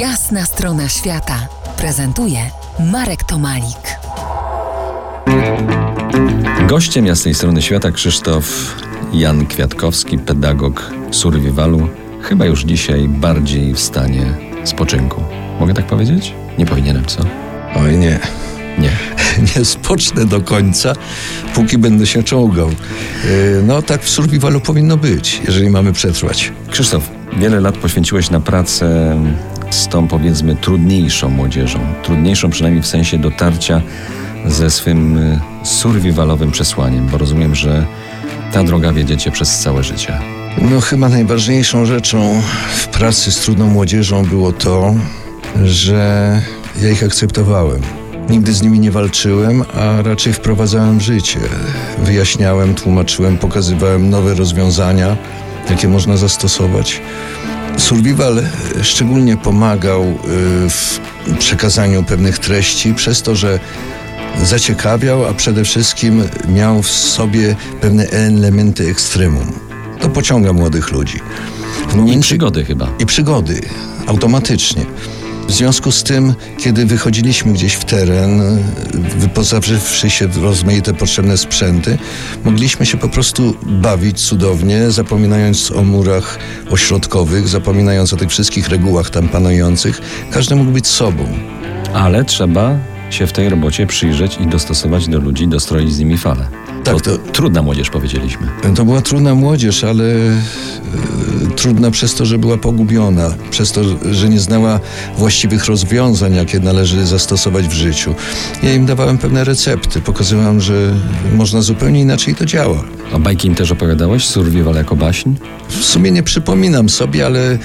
Jasna 0.00 0.44
strona 0.46 0.88
świata 0.88 1.48
prezentuje 1.76 2.38
Marek 2.92 3.24
Tomalik. 3.24 3.98
Gościem 6.68 7.06
jasnej 7.06 7.34
strony 7.34 7.62
świata 7.62 7.90
Krzysztof 7.90 8.76
Jan 9.12 9.46
Kwiatkowski, 9.46 10.18
pedagog 10.18 10.90
survivalu, 11.10 11.88
chyba 12.22 12.46
już 12.46 12.64
dzisiaj 12.64 13.08
bardziej 13.08 13.74
w 13.74 13.80
stanie 13.80 14.26
spoczynku. 14.64 15.22
Mogę 15.60 15.74
tak 15.74 15.86
powiedzieć? 15.86 16.34
Nie 16.58 16.66
powinienem, 16.66 17.04
co? 17.06 17.22
Oj 17.76 17.96
nie, 17.96 18.18
Nie. 18.78 18.90
nie 19.56 19.64
spocznę 19.64 20.24
do 20.24 20.40
końca, 20.40 20.92
póki 21.54 21.78
będę 21.78 22.06
się 22.06 22.22
czołgał. 22.22 22.68
Yy, 22.68 23.62
No 23.66 23.82
tak 23.82 24.02
w 24.02 24.10
survivalu 24.10 24.60
powinno 24.60 24.96
być, 24.96 25.40
jeżeli 25.44 25.70
mamy 25.70 25.92
przetrwać. 25.92 26.52
Krzysztof, 26.70 27.10
wiele 27.36 27.60
lat 27.60 27.76
poświęciłeś 27.78 28.30
na 28.30 28.40
pracę 28.40 29.16
z 29.70 29.88
tą 29.88 30.08
powiedzmy 30.08 30.56
trudniejszą 30.56 31.30
młodzieżą. 31.30 31.78
Trudniejszą 32.02 32.50
przynajmniej 32.50 32.82
w 32.82 32.86
sensie 32.86 33.18
dotarcia 33.18 33.82
ze 34.46 34.70
swym 34.70 35.18
y, 35.18 35.40
survivalowym 35.62 36.50
przesłaniem, 36.50 37.06
bo 37.06 37.18
rozumiem, 37.18 37.54
że 37.54 37.86
ta 38.52 38.64
droga 38.64 38.92
wiedziecie 38.92 39.30
przez 39.30 39.58
całe 39.58 39.82
życie. 39.82 40.18
No 40.62 40.80
chyba 40.80 41.08
najważniejszą 41.08 41.84
rzeczą 41.84 42.42
w 42.76 42.88
pracy 42.88 43.32
z 43.32 43.40
trudną 43.40 43.66
młodzieżą 43.66 44.24
było 44.24 44.52
to, 44.52 44.94
że 45.64 46.42
ja 46.82 46.90
ich 46.90 47.04
akceptowałem. 47.04 47.80
Nigdy 48.28 48.52
z 48.52 48.62
nimi 48.62 48.80
nie 48.80 48.90
walczyłem, 48.90 49.64
a 49.74 50.02
raczej 50.02 50.32
wprowadzałem 50.32 50.98
w 50.98 51.02
życie. 51.02 51.40
Wyjaśniałem, 51.98 52.74
tłumaczyłem, 52.74 53.38
pokazywałem 53.38 54.10
nowe 54.10 54.34
rozwiązania, 54.34 55.16
jakie 55.70 55.88
można 55.88 56.16
zastosować. 56.16 57.00
Survival 57.76 58.42
szczególnie 58.82 59.36
pomagał 59.36 60.02
y, 60.02 60.14
w 60.70 61.00
przekazaniu 61.38 62.02
pewnych 62.02 62.38
treści 62.38 62.94
przez 62.94 63.22
to, 63.22 63.34
że 63.34 63.60
zaciekawiał, 64.42 65.26
a 65.26 65.34
przede 65.34 65.64
wszystkim 65.64 66.22
miał 66.48 66.82
w 66.82 66.90
sobie 66.90 67.56
pewne 67.80 68.06
elementy 68.06 68.88
ekstremum. 68.88 69.52
To 70.00 70.08
pociąga 70.08 70.52
młodych 70.52 70.92
ludzi. 70.92 71.18
W 71.88 71.94
I 71.94 71.96
momencie, 71.96 72.20
przygody 72.20 72.64
chyba. 72.64 72.88
i 72.98 73.06
przygody 73.06 73.60
automatycznie. 74.06 74.86
W 75.48 75.52
związku 75.52 75.92
z 75.92 76.02
tym, 76.02 76.34
kiedy 76.58 76.86
wychodziliśmy 76.86 77.52
gdzieś 77.52 77.74
w 77.74 77.84
teren, 77.84 78.62
wyposażywszy 79.18 80.10
się 80.10 80.28
w 80.28 80.42
rozmaite 80.42 80.94
potrzebne 80.94 81.36
sprzęty, 81.36 81.98
mogliśmy 82.44 82.86
się 82.86 82.98
po 82.98 83.08
prostu 83.08 83.54
bawić 83.62 84.20
cudownie, 84.20 84.90
zapominając 84.90 85.70
o 85.70 85.82
murach 85.82 86.38
ośrodkowych, 86.70 87.48
zapominając 87.48 88.12
o 88.12 88.16
tych 88.16 88.30
wszystkich 88.30 88.68
regułach 88.68 89.10
tam 89.10 89.28
panujących. 89.28 90.00
Każdy 90.30 90.56
mógł 90.56 90.70
być 90.70 90.86
sobą. 90.86 91.28
Ale 91.94 92.24
trzeba 92.24 92.78
się 93.10 93.26
w 93.26 93.32
tej 93.32 93.48
robocie 93.48 93.86
przyjrzeć 93.86 94.38
i 94.40 94.46
dostosować 94.46 95.08
do 95.08 95.18
ludzi, 95.20 95.48
dostroić 95.48 95.92
z 95.94 95.98
nimi 95.98 96.18
falę. 96.18 96.48
Tak, 96.84 96.94
to, 96.94 97.00
to- 97.00 97.18
trudna 97.32 97.62
młodzież, 97.62 97.90
powiedzieliśmy. 97.90 98.46
To 98.76 98.84
była 98.84 99.00
trudna 99.02 99.34
młodzież, 99.34 99.84
ale 99.84 100.04
e, 100.04 100.36
trudna 101.56 101.90
przez 101.90 102.14
to, 102.14 102.26
że 102.26 102.38
była 102.38 102.56
pogubiona, 102.56 103.34
przez 103.50 103.72
to, 103.72 103.80
że 104.10 104.28
nie 104.28 104.40
znała 104.40 104.80
właściwych 105.18 105.64
rozwiązań, 105.64 106.34
jakie 106.34 106.60
należy 106.60 107.06
zastosować 107.06 107.68
w 107.68 107.72
życiu. 107.72 108.14
Ja 108.62 108.74
im 108.74 108.86
dawałem 108.86 109.18
pewne 109.18 109.44
recepty, 109.44 110.00
pokazywałem, 110.00 110.60
że 110.60 110.94
można 111.36 111.62
zupełnie 111.62 112.00
inaczej 112.00 112.34
to 112.34 112.46
działa. 112.46 112.84
A 113.12 113.18
bajki 113.18 113.48
im 113.48 113.54
też 113.54 113.72
opowiadałeś? 113.72 114.26
Survival 114.26 114.74
jako 114.74 114.96
baśń? 114.96 115.30
W 115.68 115.84
sumie 115.84 116.10
nie 116.10 116.22
przypominam 116.22 116.88
sobie, 116.88 117.26
ale 117.26 117.58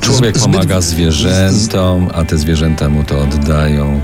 Człowiek 0.00 0.36
zbyt- 0.38 0.42
pomaga 0.52 0.80
zwierzętom, 0.80 2.08
a 2.14 2.24
te 2.24 2.38
zwierzęta 2.38 2.88
mu 2.88 3.04
to 3.04 3.20
oddają. 3.20 4.00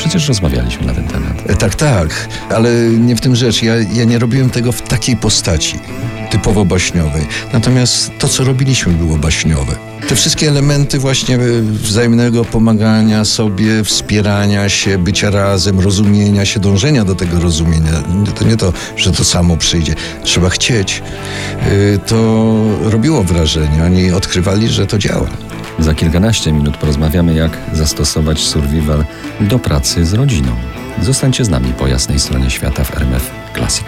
Przecież 0.00 0.28
rozmawialiśmy 0.28 0.86
na 0.86 0.94
ten 0.94 1.04
temat. 1.04 1.32
E, 1.50 1.56
Tak, 1.56 1.74
tak, 1.74 2.28
ale 2.50 2.70
nie 2.88 3.16
w 3.16 3.20
tym 3.20 3.36
rzecz. 3.36 3.62
Ja, 3.62 3.74
ja 3.76 4.04
nie 4.04 4.18
robiłem 4.18 4.50
tego 4.50 4.72
w 4.72 4.82
takiej 4.82 5.16
postaci, 5.16 5.78
typowo 6.30 6.64
baśniowej. 6.64 7.26
Natomiast 7.52 8.10
to, 8.18 8.28
co 8.28 8.44
robiliśmy, 8.44 8.92
było 8.92 9.16
baśniowe. 9.18 9.72
Te 10.08 10.16
wszystkie 10.16 10.48
elementy 10.48 10.98
właśnie 10.98 11.34
e, 11.36 11.38
wzajemnego 11.62 12.44
pomagania 12.44 13.24
sobie, 13.24 13.84
wspierania 13.84 14.68
się, 14.68 14.98
bycia 14.98 15.30
razem, 15.30 15.80
rozumienia 15.80 16.44
się, 16.44 16.60
dążenia 16.60 17.04
do 17.04 17.14
tego 17.14 17.40
rozumienia. 17.40 17.92
To 18.34 18.44
nie 18.44 18.56
to, 18.56 18.72
że 18.96 19.12
to 19.12 19.24
samo 19.24 19.56
przyjdzie. 19.56 19.94
Trzeba 20.24 20.48
chcieć. 20.48 21.02
E, 21.94 21.98
To 21.98 22.54
robiło 22.82 23.24
wrażenie. 23.24 23.84
Oni 23.84 24.10
odkrywali, 24.12 24.68
że 24.68 24.86
to 24.86 24.98
działa. 24.98 25.26
Za 25.80 25.94
kilkanaście 25.94 26.52
minut 26.52 26.76
porozmawiamy, 26.76 27.34
jak 27.34 27.58
zastosować 27.72 28.38
survival 28.38 29.04
do 29.40 29.58
pracy 29.58 30.06
z 30.06 30.14
rodziną. 30.14 30.56
Zostańcie 31.02 31.44
z 31.44 31.48
nami 31.48 31.72
po 31.72 31.86
jasnej 31.86 32.18
stronie 32.18 32.50
świata 32.50 32.84
w 32.84 32.96
RMF 32.96 33.30
Classic. 33.54 33.86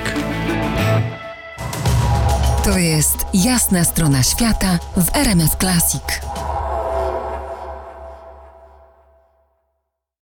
To 2.64 2.78
jest 2.78 3.16
Jasna 3.34 3.84
strona 3.84 4.22
świata 4.22 4.78
w 4.96 5.16
RMS 5.16 5.56
Classic. 5.60 6.02